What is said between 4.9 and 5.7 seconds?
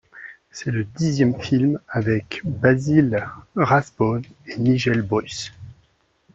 Bruce.